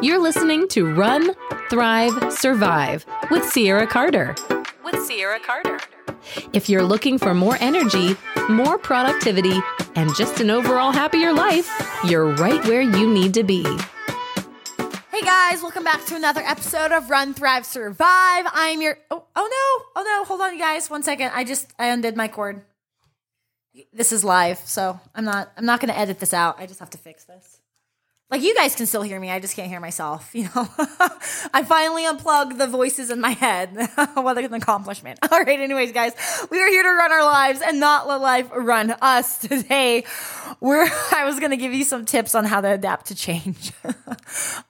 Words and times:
You're 0.00 0.22
listening 0.22 0.68
to 0.68 0.94
Run, 0.94 1.34
Thrive, 1.70 2.32
Survive 2.32 3.04
with 3.32 3.52
Ciara 3.52 3.84
Carter. 3.84 4.36
With 4.84 5.08
Ciara 5.08 5.40
Carter. 5.40 5.80
If 6.52 6.68
you're 6.68 6.84
looking 6.84 7.18
for 7.18 7.34
more 7.34 7.56
energy, 7.58 8.16
more 8.48 8.78
productivity, 8.78 9.60
and 9.96 10.14
just 10.14 10.38
an 10.38 10.50
overall 10.50 10.92
happier 10.92 11.32
life, 11.32 11.68
you're 12.04 12.32
right 12.36 12.64
where 12.66 12.80
you 12.80 13.12
need 13.12 13.34
to 13.34 13.42
be. 13.42 13.64
Hey 15.10 15.22
guys, 15.22 15.62
welcome 15.62 15.82
back 15.82 16.04
to 16.06 16.14
another 16.14 16.42
episode 16.42 16.92
of 16.92 17.10
Run, 17.10 17.34
Thrive, 17.34 17.66
Survive. 17.66 18.46
I'm 18.52 18.80
your 18.80 18.98
oh, 19.10 19.24
oh 19.34 19.84
no, 19.94 20.00
oh 20.00 20.04
no, 20.04 20.24
hold 20.26 20.40
on, 20.42 20.52
you 20.52 20.60
guys, 20.60 20.88
one 20.88 21.02
second. 21.02 21.32
I 21.34 21.42
just 21.42 21.72
I 21.76 21.88
undid 21.88 22.16
my 22.16 22.28
cord. 22.28 22.62
This 23.92 24.12
is 24.12 24.22
live, 24.22 24.58
so 24.58 25.00
I'm 25.12 25.24
not 25.24 25.50
I'm 25.56 25.66
not 25.66 25.80
gonna 25.80 25.94
edit 25.94 26.20
this 26.20 26.32
out. 26.32 26.60
I 26.60 26.66
just 26.66 26.78
have 26.78 26.90
to 26.90 26.98
fix 26.98 27.24
this. 27.24 27.57
Like 28.30 28.42
you 28.42 28.54
guys 28.54 28.74
can 28.76 28.84
still 28.84 29.00
hear 29.00 29.18
me, 29.18 29.30
I 29.30 29.40
just 29.40 29.56
can't 29.56 29.68
hear 29.68 29.80
myself. 29.80 30.34
You 30.38 30.44
know, 30.44 30.68
I 31.52 31.64
finally 31.64 32.04
unplugged 32.06 32.58
the 32.58 32.68
voices 32.68 33.10
in 33.10 33.20
my 33.20 33.30
head. 33.30 33.74
what 34.14 34.38
an 34.38 34.54
accomplishment! 34.54 35.18
All 35.32 35.40
right, 35.40 35.58
anyways, 35.58 35.90
guys, 35.90 36.12
we 36.50 36.62
are 36.62 36.68
here 36.68 36.84
to 36.84 36.90
run 36.90 37.10
our 37.10 37.24
lives 37.24 37.60
and 37.60 37.80
not 37.80 38.06
let 38.06 38.20
life 38.20 38.48
run 38.54 38.94
us. 39.02 39.38
Today, 39.38 40.04
we're 40.60 40.88
I 41.16 41.24
was 41.24 41.40
gonna 41.40 41.56
give 41.56 41.74
you 41.74 41.82
some 41.84 42.04
tips 42.04 42.34
on 42.36 42.44
how 42.44 42.60
to 42.60 42.68
adapt 42.68 43.06
to 43.06 43.16
change, 43.16 43.72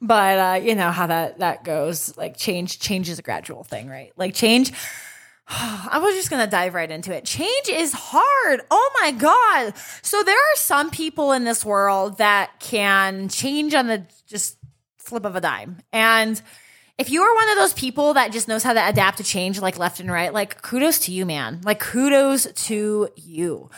but 0.01 0.39
uh, 0.39 0.61
you 0.63 0.75
know 0.75 0.91
how 0.91 1.09
that 1.09 1.41
that 1.41 1.65
goes. 1.65 2.17
Like 2.17 2.37
change, 2.37 2.79
change 2.79 3.11
is 3.11 3.19
a 3.19 3.23
gradual 3.23 3.65
thing, 3.65 3.89
right? 3.89 4.13
Like 4.17 4.35
change 4.35 4.73
I 5.51 5.99
was 5.99 6.15
just 6.15 6.29
going 6.29 6.45
to 6.45 6.51
dive 6.51 6.75
right 6.75 6.91
into 6.91 7.15
it. 7.15 7.25
Change 7.25 7.69
is 7.71 7.93
hard. 7.95 8.61
Oh 8.71 8.91
my 9.01 9.13
God. 9.13 9.75
So 10.03 10.23
there 10.23 10.37
are 10.37 10.57
some 10.57 10.91
people 10.91 11.33
in 11.33 11.45
this 11.45 11.65
world 11.65 12.19
that 12.19 12.61
can 12.61 13.29
change 13.29 13.75
on 13.75 13.87
the 13.87 14.07
just 14.27 14.59
flip 14.99 15.25
of 15.25 15.37
a 15.37 15.41
dime. 15.41 15.79
And 15.93 16.41
if 16.99 17.11
you 17.11 17.23
are 17.23 17.35
one 17.35 17.49
of 17.51 17.57
those 17.57 17.73
people 17.73 18.15
that 18.15 18.33
just 18.33 18.49
knows 18.49 18.65
how 18.65 18.73
to 18.73 18.89
adapt 18.89 19.19
to 19.19 19.25
change 19.25 19.61
like 19.61 19.79
left 19.79 20.01
and 20.01 20.11
right, 20.11 20.35
like 20.35 20.61
kudos 20.63 20.99
to 21.01 21.13
you, 21.13 21.25
man. 21.25 21.61
Like 21.63 21.79
kudos 21.79 22.53
to 22.67 23.09
you. 23.15 23.71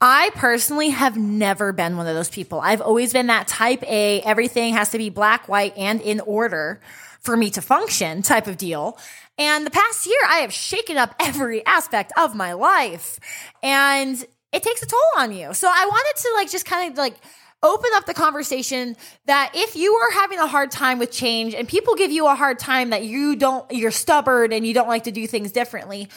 I 0.00 0.30
personally 0.36 0.90
have 0.90 1.16
never 1.16 1.72
been 1.72 1.96
one 1.96 2.06
of 2.06 2.14
those 2.14 2.30
people. 2.30 2.60
I've 2.60 2.80
always 2.80 3.12
been 3.12 3.26
that 3.26 3.48
type 3.48 3.82
A, 3.82 4.20
everything 4.22 4.74
has 4.74 4.90
to 4.90 4.98
be 4.98 5.10
black, 5.10 5.48
white, 5.48 5.76
and 5.76 6.00
in 6.00 6.20
order 6.20 6.80
for 7.18 7.36
me 7.36 7.50
to 7.50 7.60
function 7.60 8.22
type 8.22 8.46
of 8.46 8.56
deal. 8.56 8.96
And 9.36 9.66
the 9.66 9.70
past 9.70 10.06
year, 10.06 10.20
I 10.28 10.38
have 10.38 10.52
shaken 10.52 10.96
up 10.96 11.16
every 11.20 11.66
aspect 11.66 12.12
of 12.16 12.36
my 12.36 12.52
life. 12.52 13.18
And 13.60 14.24
it 14.52 14.62
takes 14.62 14.82
a 14.82 14.86
toll 14.86 15.00
on 15.16 15.32
you. 15.32 15.52
So 15.52 15.68
I 15.68 15.84
wanted 15.84 16.22
to 16.22 16.32
like 16.36 16.50
just 16.50 16.64
kind 16.64 16.92
of 16.92 16.96
like 16.96 17.16
open 17.62 17.90
up 17.94 18.06
the 18.06 18.14
conversation 18.14 18.96
that 19.26 19.52
if 19.54 19.74
you 19.74 19.92
are 19.94 20.12
having 20.12 20.38
a 20.38 20.46
hard 20.46 20.70
time 20.70 20.98
with 20.98 21.10
change 21.10 21.54
and 21.54 21.66
people 21.66 21.94
give 21.94 22.10
you 22.10 22.26
a 22.26 22.34
hard 22.34 22.58
time 22.58 22.90
that 22.90 23.04
you 23.04 23.36
don't, 23.36 23.70
you're 23.72 23.90
stubborn 23.90 24.52
and 24.52 24.66
you 24.66 24.74
don't 24.74 24.88
like 24.88 25.04
to 25.04 25.10
do 25.10 25.26
things 25.26 25.50
differently, 25.50 26.08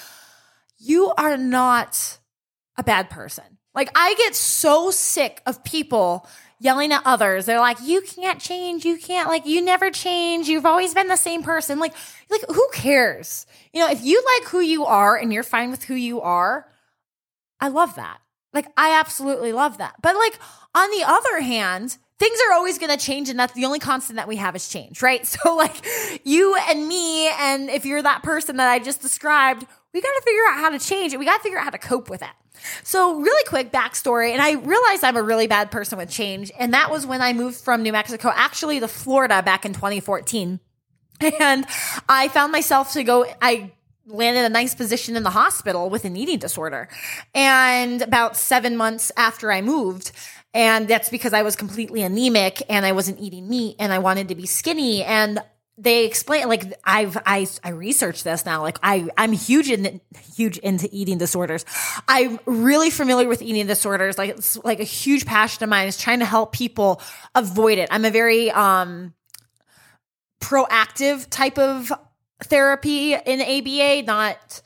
you 0.78 1.12
are 1.18 1.38
not 1.38 2.20
a 2.78 2.84
bad 2.84 3.10
person. 3.10 3.44
Like 3.74 3.90
I 3.96 4.14
get 4.16 4.36
so 4.36 4.92
sick 4.92 5.42
of 5.46 5.64
people 5.64 6.28
yelling 6.60 6.92
at 6.92 7.02
others. 7.06 7.46
They're 7.46 7.60
like, 7.60 7.78
you 7.82 8.02
can't 8.02 8.40
change. 8.40 8.86
You 8.86 8.98
can't 8.98 9.28
like, 9.28 9.48
you 9.48 9.62
never 9.62 9.90
change. 9.90 10.48
You've 10.48 10.66
always 10.66 10.94
been 10.94 11.08
the 11.08 11.16
same 11.16 11.42
person. 11.42 11.80
Like, 11.80 11.94
like 12.30 12.42
who 12.48 12.70
cares? 12.72 13.48
You 13.74 13.82
know, 13.82 13.90
if 13.90 14.04
you 14.04 14.24
like 14.38 14.50
who 14.50 14.60
you 14.60 14.86
are 14.86 15.18
and 15.18 15.34
you're 15.34 15.44
fine 15.44 15.72
with 15.72 15.84
who 15.84 15.96
you 15.96 16.22
are, 16.22 16.68
I 17.60 17.70
love 17.70 17.96
that. 17.96 18.20
Like, 18.54 18.68
I 18.78 19.00
absolutely 19.00 19.54
love 19.54 19.78
that. 19.78 19.96
But 20.02 20.16
like, 20.16 20.38
on 20.76 20.90
the 20.92 21.04
other 21.06 21.42
hand, 21.42 21.98
things 22.20 22.38
are 22.48 22.54
always 22.54 22.78
going 22.78 22.96
to 22.96 23.04
change 23.04 23.30
and 23.30 23.40
that's 23.40 23.54
the 23.54 23.66
only 23.66 23.80
constant 23.80 24.18
that 24.18 24.28
we 24.28 24.36
have 24.36 24.56
is 24.56 24.68
change, 24.68 25.02
right? 25.02 25.26
So 25.42 25.56
like 25.56 25.86
you 26.24 26.56
and 26.70 26.88
me, 26.88 27.30
and 27.30 27.70
if 27.70 27.86
you're 27.86 28.02
that 28.02 28.22
person 28.24 28.58
that 28.58 28.70
I 28.70 28.80
just 28.80 29.02
described, 29.02 29.66
we 29.94 30.02
got 30.02 30.14
to 30.14 30.22
figure 30.24 30.44
out 30.50 30.60
how 30.60 30.70
to 30.70 30.80
change 30.80 31.14
it. 31.14 31.20
We 31.20 31.26
got 31.26 31.38
to 31.38 31.44
figure 31.44 31.58
out 31.58 31.66
how 31.66 31.72
to 31.72 31.78
cope 31.78 32.10
with 32.10 32.22
it. 32.22 32.30
So, 32.84 33.20
really 33.20 33.44
quick 33.48 33.72
backstory, 33.72 34.32
and 34.32 34.42
I 34.42 34.52
realized 34.52 35.04
I'm 35.04 35.18
a 35.18 35.24
really 35.24 35.48
bad 35.48 35.72
person 35.72 35.98
with 35.98 36.10
change, 36.10 36.52
and 36.60 36.74
that 36.74 36.92
was 36.92 37.06
when 37.06 37.22
I 37.22 37.34
moved 37.34 37.58
from 37.58 37.82
New 37.82 37.92
Mexico, 37.92 38.32
actually 38.36 38.80
to 38.80 38.88
Florida 38.88 39.42
back 39.42 39.66
in 39.66 39.74
2014. 39.74 40.60
And 41.40 41.68
I 42.10 42.30
found 42.30 42.52
myself 42.52 42.94
to 42.94 43.04
go, 43.04 43.28
I 43.40 43.74
landed 44.06 44.46
a 44.46 44.50
nice 44.50 44.76
position 44.76 45.16
in 45.16 45.24
the 45.24 45.30
hospital 45.30 45.90
with 45.90 46.06
an 46.06 46.16
eating 46.16 46.40
disorder. 46.40 46.88
And 47.34 48.02
about 48.02 48.36
seven 48.38 48.76
months 48.76 49.12
after 49.18 49.52
I 49.52 49.62
moved, 49.62 50.12
and 50.54 50.88
that's 50.88 51.10
because 51.10 51.34
I 51.34 51.44
was 51.44 51.56
completely 51.56 52.02
anemic 52.02 52.62
and 52.70 52.86
I 52.86 52.92
wasn't 52.92 53.20
eating 53.20 53.50
meat 53.50 53.78
and 53.80 53.94
I 53.94 54.00
wanted 54.00 54.28
to 54.30 54.36
be 54.36 54.46
skinny. 54.46 55.04
And 55.04 55.40
they 55.78 56.06
explain 56.06 56.48
like 56.48 56.74
I've 56.84 57.18
I 57.26 57.48
I 57.64 57.70
researched 57.70 58.24
this 58.24 58.46
now. 58.46 58.62
Like 58.62 58.78
I 58.84 59.10
I'm 59.18 59.32
huge 59.32 59.70
in 59.72 60.02
huge 60.36 60.58
into 60.60 60.90
eating 60.92 61.18
disorders. 61.18 61.66
I'm 62.08 62.40
really 62.46 62.90
familiar 62.90 63.28
with 63.28 63.42
eating 63.42 63.66
disorders. 63.68 64.18
Like 64.18 64.32
it's 64.32 64.58
like 64.64 64.80
a 64.80 64.86
huge 64.86 65.26
passion 65.26 65.64
of 65.64 65.70
mine 65.70 65.88
is 65.88 65.98
trying 65.98 66.20
to 66.20 66.26
help 66.26 66.52
people 66.52 67.02
avoid 67.34 67.78
it. 67.78 67.88
I'm 67.92 68.06
a 68.06 68.12
very 68.12 68.52
um 68.52 69.14
proactive 70.42 71.28
type 71.30 71.58
of 71.58 71.92
therapy 72.46 73.14
in 73.14 73.42
ABA, 73.42 74.04
not 74.04 74.62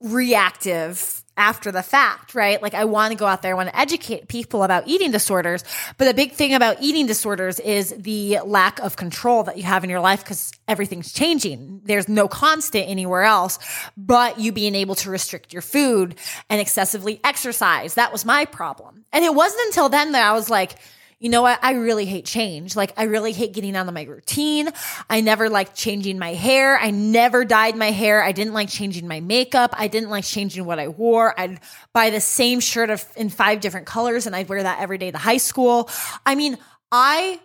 reactive 0.00 1.24
after 1.36 1.72
the 1.72 1.82
fact, 1.82 2.34
right? 2.34 2.62
Like 2.62 2.74
I 2.74 2.84
want 2.84 3.12
to 3.12 3.18
go 3.18 3.26
out 3.26 3.42
there, 3.42 3.52
I 3.52 3.56
want 3.56 3.68
to 3.68 3.78
educate 3.78 4.28
people 4.28 4.62
about 4.62 4.86
eating 4.86 5.10
disorders. 5.10 5.64
But 5.98 6.04
the 6.04 6.14
big 6.14 6.32
thing 6.32 6.54
about 6.54 6.76
eating 6.80 7.06
disorders 7.06 7.58
is 7.58 7.94
the 7.98 8.38
lack 8.44 8.78
of 8.78 8.96
control 8.96 9.42
that 9.44 9.56
you 9.56 9.64
have 9.64 9.82
in 9.82 9.90
your 9.90 10.00
life 10.00 10.22
because 10.22 10.52
everything's 10.68 11.12
changing. 11.12 11.80
There's 11.84 12.08
no 12.08 12.28
constant 12.28 12.88
anywhere 12.88 13.22
else, 13.22 13.58
but 13.96 14.38
you 14.38 14.52
being 14.52 14.74
able 14.74 14.94
to 14.96 15.10
restrict 15.10 15.52
your 15.52 15.62
food 15.62 16.14
and 16.48 16.60
excessively 16.60 17.20
exercise. 17.24 17.94
That 17.94 18.12
was 18.12 18.24
my 18.24 18.44
problem. 18.44 19.04
And 19.12 19.24
it 19.24 19.34
wasn't 19.34 19.62
until 19.66 19.88
then 19.88 20.12
that 20.12 20.24
I 20.24 20.32
was 20.32 20.50
like, 20.50 20.76
you 21.24 21.30
know 21.30 21.40
what? 21.40 21.58
I 21.62 21.72
really 21.72 22.04
hate 22.04 22.26
change. 22.26 22.76
Like, 22.76 22.92
I 22.98 23.04
really 23.04 23.32
hate 23.32 23.54
getting 23.54 23.74
out 23.76 23.88
of 23.88 23.94
my 23.94 24.02
routine. 24.02 24.68
I 25.08 25.22
never 25.22 25.48
liked 25.48 25.74
changing 25.74 26.18
my 26.18 26.34
hair. 26.34 26.76
I 26.78 26.90
never 26.90 27.46
dyed 27.46 27.76
my 27.76 27.92
hair. 27.92 28.22
I 28.22 28.32
didn't 28.32 28.52
like 28.52 28.68
changing 28.68 29.08
my 29.08 29.20
makeup. 29.20 29.72
I 29.72 29.88
didn't 29.88 30.10
like 30.10 30.24
changing 30.24 30.66
what 30.66 30.78
I 30.78 30.88
wore. 30.88 31.32
I'd 31.40 31.60
buy 31.94 32.10
the 32.10 32.20
same 32.20 32.60
shirt 32.60 32.90
of, 32.90 33.02
in 33.16 33.30
five 33.30 33.60
different 33.60 33.86
colors 33.86 34.26
and 34.26 34.36
I'd 34.36 34.50
wear 34.50 34.64
that 34.64 34.80
every 34.80 34.98
day 34.98 35.10
to 35.12 35.16
high 35.16 35.38
school. 35.38 35.88
I 36.26 36.34
mean, 36.34 36.58
I 36.92 37.40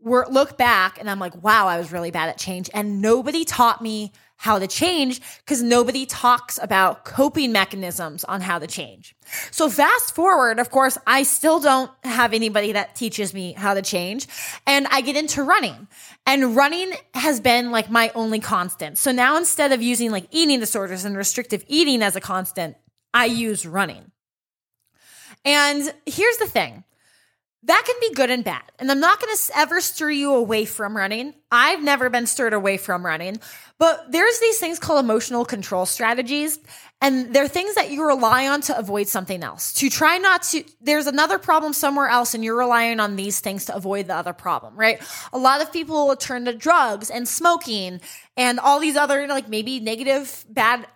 were, 0.00 0.26
look 0.30 0.56
back 0.56 0.98
and 0.98 1.10
I'm 1.10 1.18
like, 1.18 1.44
wow, 1.44 1.66
I 1.66 1.76
was 1.76 1.92
really 1.92 2.10
bad 2.10 2.30
at 2.30 2.38
change. 2.38 2.70
And 2.72 3.02
nobody 3.02 3.44
taught 3.44 3.82
me 3.82 4.12
how 4.40 4.58
to 4.58 4.66
change 4.66 5.20
because 5.44 5.62
nobody 5.62 6.06
talks 6.06 6.58
about 6.62 7.04
coping 7.04 7.52
mechanisms 7.52 8.24
on 8.24 8.40
how 8.40 8.58
to 8.58 8.66
change. 8.66 9.14
So 9.50 9.68
fast 9.68 10.14
forward, 10.14 10.58
of 10.58 10.70
course, 10.70 10.96
I 11.06 11.24
still 11.24 11.60
don't 11.60 11.90
have 12.04 12.32
anybody 12.32 12.72
that 12.72 12.94
teaches 12.94 13.34
me 13.34 13.52
how 13.52 13.74
to 13.74 13.82
change 13.82 14.26
and 14.66 14.86
I 14.86 15.02
get 15.02 15.14
into 15.14 15.42
running 15.42 15.88
and 16.24 16.56
running 16.56 16.94
has 17.12 17.38
been 17.38 17.70
like 17.70 17.90
my 17.90 18.10
only 18.14 18.40
constant. 18.40 18.96
So 18.96 19.12
now 19.12 19.36
instead 19.36 19.72
of 19.72 19.82
using 19.82 20.10
like 20.10 20.26
eating 20.30 20.58
disorders 20.58 21.04
and 21.04 21.18
restrictive 21.18 21.62
eating 21.68 22.00
as 22.02 22.16
a 22.16 22.20
constant, 22.20 22.78
I 23.12 23.26
use 23.26 23.66
running. 23.66 24.10
And 25.44 25.92
here's 26.06 26.36
the 26.38 26.46
thing 26.46 26.84
that 27.64 27.82
can 27.84 27.96
be 28.00 28.14
good 28.14 28.30
and 28.30 28.42
bad. 28.42 28.62
And 28.78 28.90
I'm 28.90 29.00
not 29.00 29.20
going 29.20 29.36
to 29.36 29.52
ever 29.54 29.80
steer 29.80 30.10
you 30.10 30.34
away 30.34 30.64
from 30.64 30.96
running. 30.96 31.34
I've 31.52 31.82
never 31.82 32.08
been 32.08 32.26
stirred 32.26 32.54
away 32.54 32.78
from 32.78 33.04
running, 33.04 33.38
but 33.78 34.10
there's 34.10 34.38
these 34.40 34.58
things 34.58 34.78
called 34.78 35.04
emotional 35.04 35.44
control 35.44 35.84
strategies. 35.84 36.58
And 37.02 37.34
they're 37.34 37.48
things 37.48 37.76
that 37.76 37.90
you 37.90 38.06
rely 38.06 38.46
on 38.48 38.60
to 38.62 38.78
avoid 38.78 39.08
something 39.08 39.42
else, 39.42 39.72
to 39.74 39.88
try 39.88 40.18
not 40.18 40.42
to, 40.44 40.64
there's 40.82 41.06
another 41.06 41.38
problem 41.38 41.72
somewhere 41.72 42.08
else 42.08 42.34
and 42.34 42.44
you're 42.44 42.58
relying 42.58 43.00
on 43.00 43.16
these 43.16 43.40
things 43.40 43.64
to 43.66 43.74
avoid 43.74 44.06
the 44.06 44.14
other 44.14 44.34
problem, 44.34 44.76
right? 44.76 45.00
A 45.32 45.38
lot 45.38 45.62
of 45.62 45.72
people 45.72 46.08
will 46.08 46.16
turn 46.16 46.44
to 46.44 46.52
drugs 46.52 47.08
and 47.08 47.26
smoking 47.26 48.02
and 48.36 48.60
all 48.60 48.80
these 48.80 48.96
other, 48.96 49.26
like 49.28 49.48
maybe 49.48 49.80
negative, 49.80 50.44
bad 50.50 50.86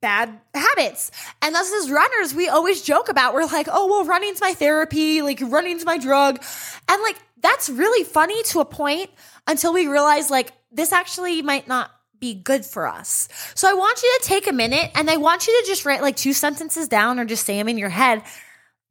bad 0.00 0.40
habits. 0.54 1.10
And 1.42 1.56
us 1.56 1.72
as 1.72 1.90
runners, 1.90 2.34
we 2.34 2.48
always 2.48 2.82
joke 2.82 3.08
about, 3.08 3.34
we're 3.34 3.44
like, 3.44 3.68
oh, 3.70 3.86
well, 3.86 4.04
running's 4.04 4.40
my 4.40 4.54
therapy, 4.54 5.22
like 5.22 5.40
running's 5.40 5.84
my 5.84 5.98
drug. 5.98 6.42
And 6.88 7.02
like, 7.02 7.16
that's 7.40 7.68
really 7.68 8.04
funny 8.04 8.42
to 8.44 8.60
a 8.60 8.64
point 8.64 9.10
until 9.46 9.72
we 9.72 9.86
realize 9.86 10.30
like 10.30 10.52
this 10.72 10.92
actually 10.92 11.42
might 11.42 11.68
not 11.68 11.90
be 12.20 12.34
good 12.34 12.64
for 12.64 12.86
us. 12.86 13.28
So 13.54 13.70
I 13.70 13.74
want 13.74 14.02
you 14.02 14.18
to 14.20 14.26
take 14.26 14.46
a 14.48 14.52
minute 14.52 14.90
and 14.94 15.08
I 15.08 15.16
want 15.16 15.46
you 15.46 15.60
to 15.60 15.66
just 15.68 15.84
write 15.84 16.02
like 16.02 16.16
two 16.16 16.32
sentences 16.32 16.88
down 16.88 17.18
or 17.18 17.24
just 17.24 17.46
say 17.46 17.56
them 17.56 17.68
in 17.68 17.78
your 17.78 17.88
head. 17.88 18.22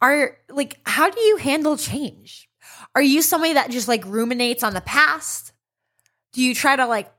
Are 0.01 0.37
like, 0.49 0.79
how 0.85 1.09
do 1.09 1.19
you 1.19 1.37
handle 1.37 1.75
change? 1.75 2.47
Are 2.95 3.01
you 3.01 3.21
somebody 3.21 3.53
that 3.53 3.71
just 3.71 3.87
like 3.87 4.05
ruminates 4.05 4.63
on 4.63 4.73
the 4.73 4.81
past? 4.81 5.51
Do 6.33 6.41
you 6.41 6.53
try 6.55 6.75
to 6.75 6.85
like 6.85 7.11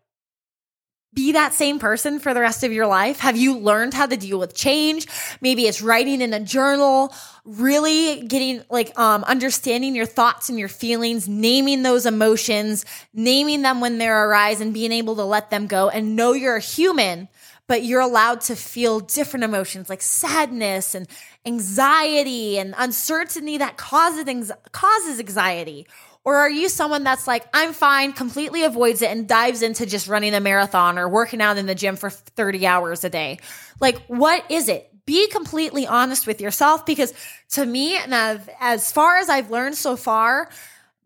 be 1.14 1.32
that 1.32 1.54
same 1.54 1.78
person 1.78 2.18
for 2.18 2.34
the 2.34 2.40
rest 2.40 2.64
of 2.64 2.72
your 2.72 2.86
life? 2.86 3.20
Have 3.20 3.36
you 3.36 3.58
learned 3.58 3.94
how 3.94 4.06
to 4.06 4.16
deal 4.16 4.38
with 4.38 4.54
change? 4.54 5.06
Maybe 5.40 5.66
it's 5.66 5.80
writing 5.80 6.20
in 6.20 6.34
a 6.34 6.40
journal, 6.40 7.14
really 7.44 8.22
getting 8.26 8.62
like 8.70 8.96
um 8.98 9.24
understanding 9.24 9.94
your 9.94 10.06
thoughts 10.06 10.48
and 10.48 10.58
your 10.58 10.68
feelings, 10.68 11.26
naming 11.26 11.82
those 11.82 12.04
emotions, 12.06 12.84
naming 13.14 13.62
them 13.62 13.80
when 13.80 13.98
they 13.98 14.08
arise 14.08 14.60
and 14.60 14.74
being 14.74 14.92
able 14.92 15.16
to 15.16 15.24
let 15.24 15.50
them 15.50 15.66
go 15.66 15.88
and 15.88 16.14
know 16.14 16.34
you're 16.34 16.56
a 16.56 16.60
human, 16.60 17.28
but 17.66 17.82
you're 17.84 18.00
allowed 18.00 18.42
to 18.42 18.54
feel 18.54 19.00
different 19.00 19.44
emotions 19.44 19.88
like 19.88 20.02
sadness 20.02 20.94
and 20.94 21.08
anxiety 21.46 22.58
and 22.58 22.74
uncertainty 22.76 23.58
that 23.58 23.76
causes 23.78 24.52
causes 24.72 25.18
anxiety 25.18 25.86
or 26.28 26.36
are 26.36 26.50
you 26.50 26.68
someone 26.68 27.04
that's 27.04 27.26
like, 27.26 27.48
I'm 27.54 27.72
fine, 27.72 28.12
completely 28.12 28.62
avoids 28.62 29.00
it 29.00 29.10
and 29.10 29.26
dives 29.26 29.62
into 29.62 29.86
just 29.86 30.08
running 30.08 30.34
a 30.34 30.40
marathon 30.40 30.98
or 30.98 31.08
working 31.08 31.40
out 31.40 31.56
in 31.56 31.64
the 31.64 31.74
gym 31.74 31.96
for 31.96 32.10
30 32.10 32.66
hours 32.66 33.02
a 33.02 33.08
day? 33.08 33.38
Like, 33.80 33.96
what 34.08 34.44
is 34.50 34.68
it? 34.68 34.92
Be 35.06 35.26
completely 35.28 35.86
honest 35.86 36.26
with 36.26 36.42
yourself 36.42 36.84
because 36.84 37.14
to 37.52 37.64
me, 37.64 37.96
and 37.96 38.12
as 38.60 38.92
far 38.92 39.16
as 39.16 39.30
I've 39.30 39.50
learned 39.50 39.76
so 39.76 39.96
far, 39.96 40.50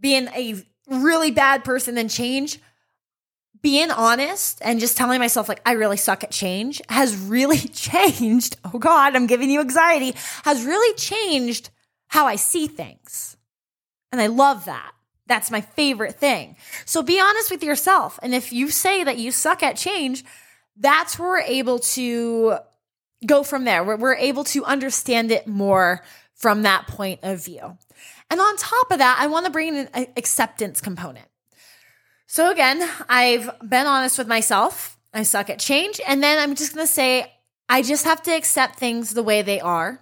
being 0.01 0.27
a 0.27 0.61
really 0.89 1.31
bad 1.31 1.63
person 1.63 1.99
and 1.99 2.11
change, 2.11 2.59
being 3.61 3.93
honest 3.93 4.59
and 4.61 4.81
just 4.81 4.97
telling 4.97 5.21
myself 5.21 5.49
like 5.49 5.63
I 5.65 5.75
really 5.75 5.99
suck 5.99 6.25
at 6.25 6.33
change 6.33 6.83
has 6.89 7.17
really 7.17 7.59
changed. 7.69 8.57
Oh 8.65 8.81
God, 8.81 9.15
I'm 9.15 9.29
giving 9.29 9.51
you 9.51 9.61
anxiety. 9.61 10.17
Has 10.43 10.65
really 10.65 10.97
changed 10.97 11.71
how 12.09 12.27
I 12.27 12.35
see 12.35 12.67
things. 12.67 13.37
And 14.11 14.21
I 14.21 14.27
love 14.27 14.65
that. 14.65 14.91
That's 15.27 15.51
my 15.51 15.61
favorite 15.61 16.17
thing. 16.17 16.57
So 16.85 17.03
be 17.03 17.21
honest 17.21 17.51
with 17.51 17.63
yourself. 17.63 18.19
And 18.23 18.35
if 18.35 18.53
you 18.53 18.71
say 18.71 19.05
that 19.05 19.19
you 19.19 19.31
suck 19.31 19.63
at 19.63 19.77
change, 19.77 20.25
that's 20.77 21.19
where 21.19 21.29
we're 21.29 21.39
able 21.41 21.79
to 21.79 22.59
go 23.25 23.43
from 23.43 23.65
there. 23.65 23.85
We're, 23.85 23.97
we're 23.97 24.17
able 24.17 24.45
to 24.45 24.65
understand 24.65 25.31
it 25.31 25.47
more 25.47 26.03
from 26.35 26.63
that 26.63 26.87
point 26.87 27.21
of 27.23 27.45
view. 27.45 27.79
And 28.31 28.41
on 28.41 28.57
top 28.57 28.91
of 28.91 28.99
that, 28.99 29.19
I 29.21 29.27
want 29.27 29.47
to 29.47 29.53
bring 29.53 29.77
in 29.77 29.89
an 29.93 30.07
acceptance 30.17 30.81
component. 30.81 31.27
So 32.27 32.51
again, 32.51 32.89
I've 33.09 33.51
been 33.61 33.87
honest 33.87 34.19
with 34.19 34.27
myself. 34.27 34.99
I 35.13 35.23
suck 35.23 35.51
at 35.51 35.59
change. 35.59 36.01
And 36.07 36.23
then 36.23 36.39
I'm 36.39 36.55
just 36.55 36.75
going 36.75 36.87
to 36.87 36.93
say, 36.93 37.31
I 37.69 37.83
just 37.83 38.05
have 38.05 38.23
to 38.23 38.31
accept 38.31 38.79
things 38.79 39.13
the 39.13 39.23
way 39.23 39.43
they 39.43 39.61
are, 39.61 40.01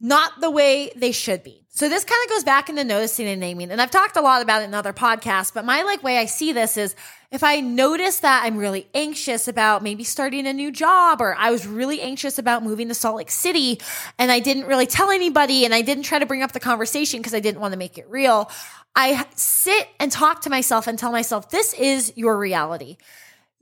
not 0.00 0.40
the 0.40 0.50
way 0.50 0.92
they 0.96 1.12
should 1.12 1.42
be. 1.42 1.63
So 1.76 1.88
this 1.88 2.04
kind 2.04 2.24
of 2.24 2.30
goes 2.30 2.44
back 2.44 2.68
into 2.68 2.84
noticing 2.84 3.26
and 3.26 3.40
naming. 3.40 3.72
And 3.72 3.82
I've 3.82 3.90
talked 3.90 4.16
a 4.16 4.20
lot 4.20 4.42
about 4.42 4.62
it 4.62 4.66
in 4.66 4.74
other 4.74 4.92
podcasts, 4.92 5.52
but 5.52 5.64
my 5.64 5.82
like 5.82 6.04
way 6.04 6.18
I 6.18 6.26
see 6.26 6.52
this 6.52 6.76
is 6.76 6.94
if 7.32 7.42
I 7.42 7.58
notice 7.58 8.20
that 8.20 8.44
I'm 8.44 8.58
really 8.58 8.86
anxious 8.94 9.48
about 9.48 9.82
maybe 9.82 10.04
starting 10.04 10.46
a 10.46 10.52
new 10.52 10.70
job 10.70 11.20
or 11.20 11.34
I 11.34 11.50
was 11.50 11.66
really 11.66 12.00
anxious 12.00 12.38
about 12.38 12.62
moving 12.62 12.86
to 12.88 12.94
Salt 12.94 13.16
Lake 13.16 13.30
City 13.30 13.80
and 14.20 14.30
I 14.30 14.38
didn't 14.38 14.66
really 14.66 14.86
tell 14.86 15.10
anybody 15.10 15.64
and 15.64 15.74
I 15.74 15.82
didn't 15.82 16.04
try 16.04 16.20
to 16.20 16.26
bring 16.26 16.44
up 16.44 16.52
the 16.52 16.60
conversation 16.60 17.18
because 17.18 17.34
I 17.34 17.40
didn't 17.40 17.60
want 17.60 17.72
to 17.72 17.78
make 17.78 17.98
it 17.98 18.08
real. 18.08 18.52
I 18.94 19.26
sit 19.34 19.88
and 19.98 20.12
talk 20.12 20.42
to 20.42 20.50
myself 20.50 20.86
and 20.86 20.96
tell 20.96 21.10
myself, 21.10 21.50
this 21.50 21.74
is 21.74 22.12
your 22.14 22.38
reality. 22.38 22.98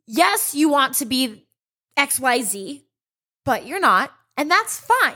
Yes, 0.06 0.54
you 0.54 0.68
want 0.68 0.96
to 0.96 1.06
be 1.06 1.46
XYZ, 1.98 2.82
but 3.46 3.66
you're 3.66 3.80
not. 3.80 4.12
And 4.36 4.50
that's 4.50 4.78
fine 4.78 5.14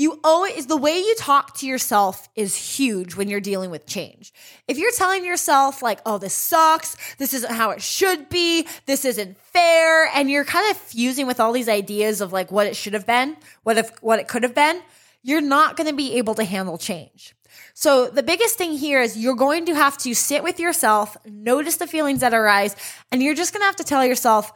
you 0.00 0.18
always 0.24 0.64
the 0.64 0.78
way 0.78 0.98
you 0.98 1.14
talk 1.18 1.58
to 1.58 1.66
yourself 1.66 2.26
is 2.34 2.56
huge 2.56 3.16
when 3.16 3.28
you're 3.28 3.38
dealing 3.38 3.70
with 3.70 3.84
change. 3.84 4.32
If 4.66 4.78
you're 4.78 4.92
telling 4.92 5.26
yourself 5.26 5.82
like, 5.82 6.00
"Oh, 6.06 6.16
this 6.16 6.32
sucks. 6.32 6.96
This 7.18 7.34
isn't 7.34 7.52
how 7.52 7.68
it 7.68 7.82
should 7.82 8.30
be. 8.30 8.66
This 8.86 9.04
isn't 9.04 9.36
fair." 9.38 10.06
And 10.14 10.30
you're 10.30 10.46
kind 10.46 10.70
of 10.70 10.78
fusing 10.78 11.26
with 11.26 11.38
all 11.38 11.52
these 11.52 11.68
ideas 11.68 12.22
of 12.22 12.32
like 12.32 12.50
what 12.50 12.66
it 12.66 12.76
should 12.76 12.94
have 12.94 13.06
been, 13.06 13.36
what 13.62 13.76
if 13.76 13.90
what 14.00 14.18
it 14.18 14.26
could 14.26 14.42
have 14.42 14.54
been, 14.54 14.80
you're 15.22 15.42
not 15.42 15.76
going 15.76 15.90
to 15.90 15.94
be 15.94 16.16
able 16.16 16.34
to 16.36 16.44
handle 16.44 16.78
change. 16.78 17.34
So 17.74 18.08
the 18.08 18.22
biggest 18.22 18.56
thing 18.56 18.72
here 18.72 19.02
is 19.02 19.18
you're 19.18 19.34
going 19.34 19.66
to 19.66 19.74
have 19.74 19.98
to 19.98 20.14
sit 20.14 20.42
with 20.42 20.58
yourself, 20.58 21.14
notice 21.26 21.76
the 21.76 21.86
feelings 21.86 22.20
that 22.20 22.32
arise, 22.32 22.74
and 23.12 23.22
you're 23.22 23.34
just 23.34 23.52
going 23.52 23.60
to 23.60 23.66
have 23.66 23.76
to 23.76 23.84
tell 23.84 24.06
yourself, 24.06 24.50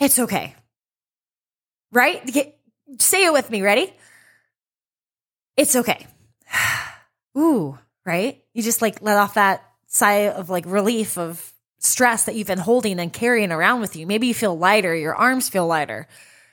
it's 0.00 0.18
okay. 0.18 0.56
Right? 1.92 2.20
Say 2.98 3.24
it 3.24 3.32
with 3.32 3.50
me. 3.50 3.62
Ready? 3.62 3.92
It's 5.56 5.76
okay. 5.76 6.06
Ooh, 7.38 7.78
right? 8.04 8.42
You 8.54 8.62
just 8.62 8.82
like 8.82 9.02
let 9.02 9.18
off 9.18 9.34
that 9.34 9.64
sigh 9.86 10.28
of 10.28 10.50
like 10.50 10.64
relief 10.66 11.18
of 11.18 11.52
stress 11.78 12.24
that 12.24 12.34
you've 12.34 12.46
been 12.46 12.58
holding 12.58 13.00
and 13.00 13.12
carrying 13.12 13.52
around 13.52 13.80
with 13.80 13.96
you. 13.96 14.06
Maybe 14.06 14.26
you 14.26 14.34
feel 14.34 14.56
lighter, 14.56 14.94
your 14.94 15.14
arms 15.14 15.48
feel 15.48 15.66
lighter 15.66 16.06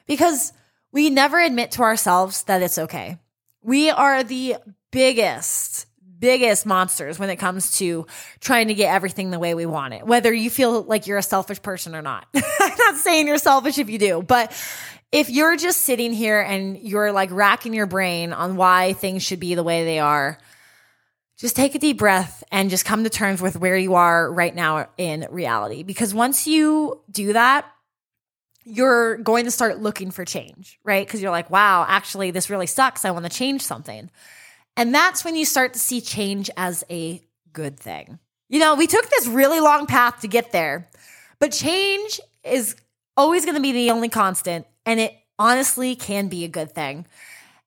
because 0.08 0.54
we 0.92 1.10
never 1.10 1.40
admit 1.40 1.72
to 1.72 1.84
ourselves 1.84 2.44
that 2.44 2.62
it's 2.62 2.78
okay. 2.78 3.18
We 3.62 3.90
are 3.90 4.24
the 4.24 4.56
biggest, 4.92 5.86
biggest 6.20 6.66
monsters 6.66 7.20
when 7.20 7.30
it 7.30 7.36
comes 7.36 7.78
to 7.80 8.08
trying 8.40 8.70
to 8.70 8.74
get 8.74 8.94
everything 8.94 9.30
the 9.30 9.40
way 9.40 9.54
we 9.54 9.66
want 9.66 9.94
it, 9.94 10.08
whether 10.08 10.34
you 10.34 10.50
feel 10.50 10.82
like 10.84 11.06
you're 11.06 11.18
a 11.18 11.24
selfish 11.24 11.62
person 11.62 11.94
or 11.94 12.02
not. 12.02 12.26
I'm 12.36 12.78
not 12.78 12.96
saying 12.96 13.28
you're 13.28 13.38
selfish 13.38 13.78
if 13.78 13.90
you 13.90 14.00
do, 14.00 14.24
but 14.24 14.54
if 15.12 15.30
you're 15.30 15.56
just 15.56 15.82
sitting 15.82 16.14
here 16.14 16.42
and 16.42 16.78
you're 16.78 17.12
like 17.12 17.32
racking 17.32 17.74
your 17.74 17.86
brain 17.86 18.34
on 18.34 18.56
why 18.56 18.94
things 18.94 19.24
should 19.24 19.40
be 19.40 19.56
the 19.56 19.64
way 19.64 19.86
they 19.86 20.00
are, 20.00 20.38
just 21.38 21.56
take 21.56 21.76
a 21.76 21.80
deep 21.80 21.98
breath 21.98 22.44
and 22.52 22.70
just 22.70 22.84
come 22.84 23.04
to 23.04 23.10
terms 23.10 23.42
with 23.42 23.56
where 23.56 23.78
you 23.78 23.96
are 23.96 24.32
right 24.32 24.56
now 24.56 24.90
in 24.98 25.28
reality. 25.30 25.84
Because 25.84 26.14
once 26.14 26.48
you 26.48 27.02
do 27.12 27.34
that, 27.34 27.66
you're 28.64 29.18
going 29.18 29.46
to 29.46 29.52
start 29.52 29.80
looking 29.80 30.12
for 30.12 30.26
change, 30.26 30.78
right? 30.84 31.06
Because 31.06 31.22
you're 31.22 31.32
like, 31.32 31.50
wow, 31.50 31.86
actually, 31.88 32.32
this 32.32 32.50
really 32.50 32.68
sucks. 32.68 33.06
I 33.06 33.12
want 33.12 33.26
to 33.26 33.32
change 33.32 33.62
something. 33.62 34.10
And 34.76 34.94
that's 34.94 35.24
when 35.24 35.36
you 35.36 35.46
start 35.46 35.74
to 35.74 35.80
see 35.80 36.02
change 36.02 36.50
as 36.58 36.84
a 36.90 37.22
good 37.54 37.80
thing. 37.80 38.20
You 38.50 38.60
know, 38.60 38.76
we 38.76 38.88
took 38.88 39.10
this 39.10 39.28
really 39.28 39.60
long 39.60 39.86
path 39.86 40.22
to 40.22 40.28
get 40.28 40.52
there, 40.52 40.90
but 41.40 41.52
change 41.52 42.20
is 42.44 42.76
always 43.16 43.46
going 43.46 43.56
to 43.56 43.62
be 43.62 43.72
the 43.72 43.92
only 43.92 44.10
constant. 44.10 44.68
And 44.88 45.00
it 45.00 45.16
honestly 45.38 45.96
can 45.96 46.30
be 46.30 46.46
a 46.46 46.48
good 46.48 46.72
thing. 46.72 47.06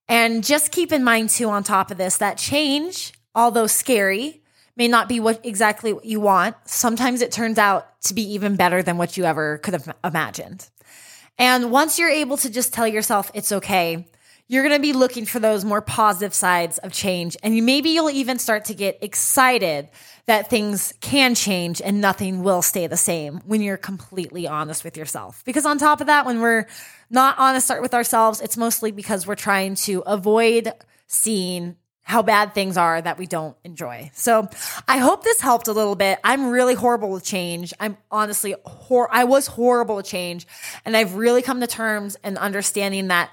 And 0.08 0.42
just 0.42 0.72
keep 0.72 0.90
in 0.90 1.04
mind, 1.04 1.30
too, 1.30 1.48
on 1.50 1.62
top 1.62 1.92
of 1.92 1.98
this, 1.98 2.16
that 2.16 2.36
change, 2.36 3.12
although 3.32 3.68
scary, 3.68 4.42
may 4.74 4.88
not 4.88 5.08
be 5.08 5.20
what 5.20 5.44
exactly 5.44 5.92
what 5.92 6.06
you 6.06 6.18
want. 6.18 6.56
Sometimes 6.64 7.20
it 7.20 7.30
turns 7.30 7.58
out 7.58 8.00
to 8.02 8.14
be 8.14 8.22
even 8.32 8.56
better 8.56 8.82
than 8.82 8.96
what 8.96 9.16
you 9.16 9.24
ever 9.24 9.58
could 9.58 9.74
have 9.74 9.94
imagined. 10.02 10.68
And 11.38 11.70
once 11.70 11.98
you're 11.98 12.08
able 12.08 12.38
to 12.38 12.50
just 12.50 12.72
tell 12.72 12.88
yourself 12.88 13.30
it's 13.34 13.52
okay, 13.52 14.08
you're 14.50 14.64
going 14.64 14.74
to 14.74 14.82
be 14.82 14.92
looking 14.92 15.26
for 15.26 15.38
those 15.38 15.64
more 15.64 15.80
positive 15.80 16.34
sides 16.34 16.78
of 16.78 16.92
change. 16.92 17.36
And 17.40 17.64
maybe 17.64 17.90
you'll 17.90 18.10
even 18.10 18.40
start 18.40 18.64
to 18.64 18.74
get 18.74 18.98
excited 19.00 19.88
that 20.26 20.50
things 20.50 20.92
can 21.00 21.36
change 21.36 21.80
and 21.80 22.00
nothing 22.00 22.42
will 22.42 22.60
stay 22.60 22.88
the 22.88 22.96
same 22.96 23.42
when 23.46 23.62
you're 23.62 23.76
completely 23.76 24.48
honest 24.48 24.82
with 24.82 24.96
yourself. 24.96 25.44
Because 25.44 25.64
on 25.64 25.78
top 25.78 26.00
of 26.00 26.08
that, 26.08 26.26
when 26.26 26.40
we're 26.40 26.66
not 27.10 27.38
honest 27.38 27.70
with 27.80 27.94
ourselves, 27.94 28.40
it's 28.40 28.56
mostly 28.56 28.90
because 28.90 29.24
we're 29.24 29.36
trying 29.36 29.76
to 29.76 30.00
avoid 30.00 30.72
seeing 31.06 31.76
how 32.02 32.20
bad 32.20 32.52
things 32.52 32.76
are 32.76 33.00
that 33.00 33.18
we 33.18 33.26
don't 33.26 33.56
enjoy. 33.62 34.10
So 34.14 34.48
I 34.88 34.98
hope 34.98 35.22
this 35.22 35.40
helped 35.40 35.68
a 35.68 35.72
little 35.72 35.94
bit. 35.94 36.18
I'm 36.24 36.50
really 36.50 36.74
horrible 36.74 37.12
with 37.12 37.22
change. 37.22 37.72
I'm 37.78 37.96
honestly, 38.10 38.56
hor- 38.64 39.14
I 39.14 39.22
was 39.22 39.46
horrible 39.46 39.94
with 39.94 40.06
change. 40.06 40.44
And 40.84 40.96
I've 40.96 41.14
really 41.14 41.40
come 41.40 41.60
to 41.60 41.68
terms 41.68 42.16
and 42.24 42.36
understanding 42.36 43.06
that 43.08 43.30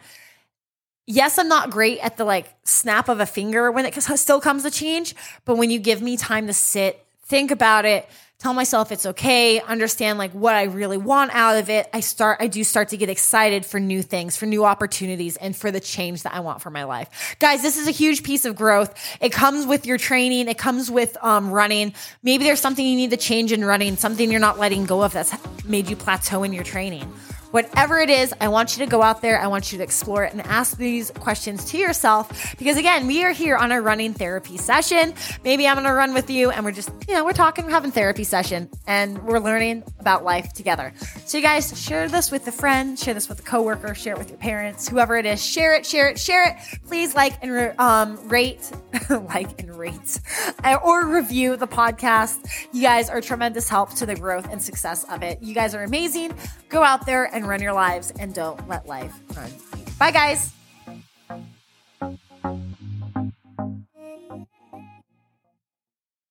yes, 1.08 1.40
I'm 1.40 1.48
not 1.48 1.72
great 1.72 2.00
at 2.00 2.18
the 2.18 2.26
like 2.26 2.54
snap 2.64 3.10
of 3.10 3.20
a 3.20 3.26
finger 3.26 3.72
when 3.72 3.86
it 3.86 3.96
still 3.96 4.42
comes 4.42 4.64
to 4.64 4.72
change, 4.72 5.16
but 5.46 5.56
when 5.56 5.72
you 5.72 5.80
give 5.80 6.02
me 6.02 6.18
time 6.18 6.48
to 6.48 6.54
sit, 6.54 7.04
think 7.24 7.50
about 7.50 7.86
it, 7.86 8.08
tell 8.40 8.54
myself 8.54 8.92
it's 8.92 9.06
okay, 9.06 9.60
understand 9.62 10.20
like 10.20 10.32
what 10.32 10.54
I 10.54 10.64
really 10.64 10.98
want 10.98 11.34
out 11.34 11.58
of 11.58 11.70
it, 11.70 11.90
I 11.94 12.02
start 12.02 12.38
I 12.42 12.48
do 12.48 12.64
start 12.64 12.90
to 12.90 12.98
get 12.98 13.10
excited 13.10 13.66
for 13.66 13.80
new 13.80 14.04
things, 14.04 14.36
for 14.36 14.46
new 14.46 14.66
opportunities 14.66 15.38
and 15.38 15.56
for 15.56 15.72
the 15.72 15.80
change 15.80 16.24
that 16.24 16.34
I 16.34 16.42
want 16.42 16.62
for 16.62 16.70
my 16.70 16.84
life. 16.84 17.38
Guys, 17.40 17.62
this 17.62 17.78
is 17.78 17.88
a 17.88 17.92
huge 17.92 18.22
piece 18.22 18.46
of 18.46 18.56
growth. 18.56 18.94
It 19.22 19.32
comes 19.32 19.66
with 19.66 19.86
your 19.86 19.98
training, 19.98 20.50
it 20.50 20.58
comes 20.58 20.92
with 20.92 21.18
um, 21.22 21.50
running. 21.50 21.94
Maybe 22.22 22.44
there's 22.44 22.60
something 22.60 22.86
you 22.86 22.98
need 22.98 23.12
to 23.12 23.18
change 23.18 23.52
in 23.52 23.64
running, 23.64 23.96
something 23.96 24.30
you're 24.30 24.42
not 24.42 24.60
letting 24.60 24.86
go 24.86 25.04
of 25.04 25.14
that's 25.14 25.34
made 25.64 25.90
you 25.90 25.96
plateau 25.96 26.44
in 26.44 26.52
your 26.52 26.66
training 26.66 27.12
Whatever 27.52 28.00
it 28.00 28.10
is, 28.10 28.34
I 28.42 28.50
want 28.50 28.78
you 28.78 28.86
to 28.86 28.90
go 28.90 29.02
out 29.02 29.22
there. 29.22 29.40
I 29.40 29.48
want 29.48 29.72
you 29.72 29.78
to 29.78 29.84
explore 29.84 30.24
it 30.26 30.34
and 30.34 30.42
ask 30.42 30.78
these 30.78 31.12
questions 31.12 31.64
to 31.66 31.78
yourself 31.78 32.56
because, 32.58 32.78
again, 32.78 33.08
we 33.08 33.24
are 33.24 33.32
here 33.32 33.56
on 33.56 33.72
a 33.72 33.82
running 33.82 34.14
therapy 34.14 34.58
session. 34.58 35.14
Maybe 35.44 35.68
I'm 35.68 35.76
going 35.76 35.86
to 35.86 35.94
run 35.94 36.14
with 36.14 36.30
you 36.30 36.52
and 36.52 36.66
we're 36.66 36.72
just, 36.72 36.92
you 37.08 37.14
know, 37.14 37.24
we're 37.24 37.32
talking, 37.34 37.66
we're 37.66 37.72
having 37.72 37.92
therapy 37.92 38.24
session 38.26 38.70
and 38.86 39.24
we're 39.24 39.40
learning 39.40 39.84
about 40.00 40.24
life 40.26 40.52
together. 40.54 40.94
So, 41.26 41.38
you 41.38 41.44
guys, 41.44 41.80
share 41.82 42.08
this 42.10 42.32
with 42.32 42.46
a 42.48 42.52
friend, 42.52 43.00
share 43.00 43.14
this 43.14 43.30
with 43.30 43.40
a 43.40 43.44
coworker, 43.44 43.96
share 43.96 44.14
it 44.14 44.20
with 44.20 44.30
your 44.30 44.40
parents, 44.40 44.88
whoever 44.88 45.18
it 45.18 45.26
is. 45.26 45.44
Share 45.44 45.74
it, 45.74 45.86
share 45.86 46.10
it, 46.10 46.20
share 46.20 46.50
it. 46.50 46.56
Please 46.88 47.16
like 47.16 47.38
and 47.42 47.80
um, 47.80 48.28
rate, 48.28 48.72
like 49.10 49.62
and 49.62 49.78
rate, 49.78 50.20
uh, 50.64 50.78
or 50.84 51.08
review 51.08 51.56
the 51.56 51.68
podcast. 51.68 52.48
You 52.74 52.82
guys 52.82 53.10
are 53.10 53.22
tremendous 53.22 53.70
help 53.70 53.94
to 53.96 54.06
the 54.06 54.16
growth 54.16 54.48
and 54.52 54.62
success 54.62 55.06
of 55.06 55.24
it. 55.24 55.42
You 55.42 55.54
guys 55.54 55.74
are 55.76 55.84
amazing. 55.84 56.34
Go 56.70 56.84
out 56.84 57.06
there 57.06 57.34
and 57.38 57.48
run 57.48 57.62
your 57.62 57.74
lives 57.74 58.12
and 58.20 58.34
don't 58.34 58.68
let 58.68 58.88
life 58.88 59.14
run 59.36 59.50
you. 59.50 59.84
Bye, 59.98 60.12
guys. 60.12 60.57